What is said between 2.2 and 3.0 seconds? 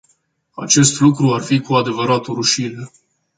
o rușine.